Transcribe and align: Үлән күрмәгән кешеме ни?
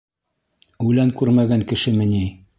Үлән 0.87 1.13
күрмәгән 1.21 1.63
кешеме 1.75 2.11
ни? 2.17 2.25